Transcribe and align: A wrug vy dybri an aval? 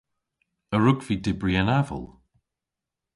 A 0.75 0.77
wrug 0.79 0.99
vy 1.07 1.15
dybri 1.25 1.53
an 1.61 1.73
aval? 1.79 2.05